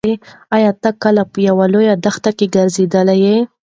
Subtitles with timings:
[0.55, 3.37] ایا ته کله په یوه لویه دښته کې ګرځېدلی یې؟